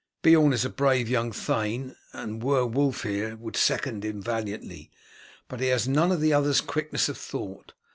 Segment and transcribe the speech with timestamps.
[0.23, 4.89] Beorn is a brave young thane, and were Wulf here would second him valiantly,
[5.47, 7.73] but he has none of the other's quickness of thought.